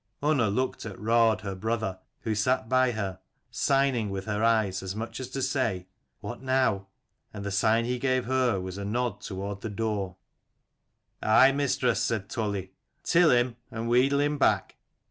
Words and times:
Unna 0.23 0.49
looked 0.49 0.83
at 0.83 0.99
Raud 0.99 1.41
her 1.41 1.53
brother 1.53 1.99
who 2.21 2.33
sat 2.33 2.67
by 2.67 2.89
her, 2.93 3.19
signing 3.51 4.09
with 4.09 4.25
her 4.25 4.43
eyes 4.43 4.81
as 4.81 4.95
much 4.95 5.19
as 5.19 5.29
to 5.29 5.43
say 5.43 5.85
"What 6.21 6.41
now?" 6.41 6.87
and 7.31 7.45
the 7.45 7.51
sign 7.51 7.85
he 7.85 7.99
gave 7.99 8.25
her 8.25 8.59
was 8.59 8.79
a 8.79 8.83
nod 8.83 9.21
toward 9.21 9.61
the 9.61 9.69
door. 9.69 10.15
"Aye, 11.21 11.51
mistress," 11.51 12.01
said 12.01 12.29
Toli, 12.31 12.71
"till 13.03 13.29
him, 13.29 13.57
and 13.69 13.87
wheedle 13.87 14.19
him 14.21 14.39
back. 14.39 14.75